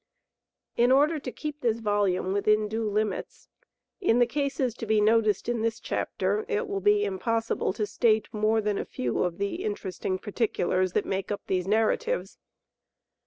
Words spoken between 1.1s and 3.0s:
to keep this volume within due